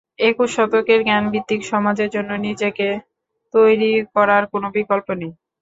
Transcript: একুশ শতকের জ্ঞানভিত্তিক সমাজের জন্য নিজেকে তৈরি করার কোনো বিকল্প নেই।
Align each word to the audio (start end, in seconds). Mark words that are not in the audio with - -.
একুশ 0.23 0.49
শতকের 0.55 0.99
জ্ঞানভিত্তিক 1.03 1.61
সমাজের 1.71 2.09
জন্য 2.15 2.31
নিজেকে 2.45 2.87
তৈরি 3.53 3.91
করার 4.15 4.43
কোনো 4.53 4.67
বিকল্প 4.75 5.07
নেই। 5.19 5.31